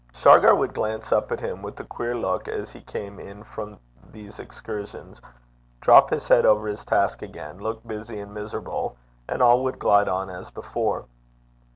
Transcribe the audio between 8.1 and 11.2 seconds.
and miserable, and all would glide on as before.